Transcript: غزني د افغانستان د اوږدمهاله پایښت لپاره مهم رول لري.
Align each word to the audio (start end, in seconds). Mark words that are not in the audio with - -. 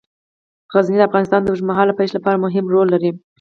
غزني 0.73 0.97
د 0.99 1.03
افغانستان 1.09 1.41
د 1.43 1.47
اوږدمهاله 1.49 1.97
پایښت 1.97 2.13
لپاره 2.15 2.41
مهم 2.45 2.65
رول 2.73 2.87
لري. 2.93 3.11